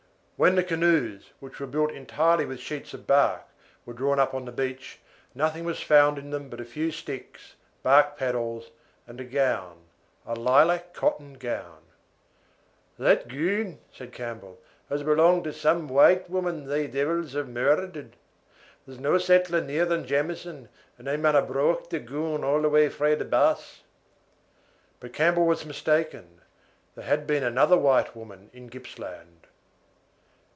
When 0.43 0.55
the 0.55 0.63
canoes, 0.63 1.29
which 1.39 1.59
were 1.59 1.67
built 1.67 1.91
entirely 1.91 2.45
with 2.47 2.59
sheets 2.59 2.95
of 2.95 3.05
bark, 3.05 3.43
were 3.85 3.93
drawn 3.93 4.17
up 4.19 4.33
on 4.33 4.45
the 4.45 4.51
beach, 4.51 4.99
nothing 5.35 5.65
was 5.65 5.81
found 5.81 6.17
in 6.17 6.31
them 6.31 6.49
but 6.49 6.59
a 6.59 6.65
few 6.65 6.89
sticks, 6.89 7.53
bark 7.83 8.17
paddles, 8.17 8.71
and 9.05 9.21
a 9.21 9.23
gown 9.23 9.83
a 10.25 10.33
lilac 10.33 10.95
cotton 10.95 11.33
gown. 11.35 11.83
"That 12.97 13.27
goon," 13.27 13.81
said 13.93 14.13
Campbell, 14.13 14.57
"has 14.89 15.03
belonged 15.03 15.43
to 15.43 15.53
some 15.53 15.87
white 15.87 16.27
woman 16.27 16.65
thae 16.67 16.87
deevils 16.87 17.33
have 17.33 17.47
murdered. 17.47 17.93
There 17.93 18.11
is 18.95 18.99
no 18.99 19.19
settler 19.19 19.61
nearer 19.61 19.85
than 19.85 20.07
Jamieson, 20.07 20.69
and 20.97 21.05
they 21.05 21.17
maun 21.17 21.35
ha 21.35 21.41
brocht 21.41 21.91
the 21.91 21.99
goon 21.99 22.43
a' 22.43 22.59
the 22.61 22.67
way 22.69 22.89
frae 22.89 23.13
the 23.13 23.25
Bass." 23.25 23.83
But 24.99 25.13
Campbell 25.13 25.45
was 25.45 25.67
mistaken. 25.67 26.41
There 26.95 27.05
had 27.05 27.27
been 27.27 27.43
another 27.43 27.77
white 27.77 28.15
woman 28.15 28.49
in 28.53 28.71
Gippsland. 28.71 29.37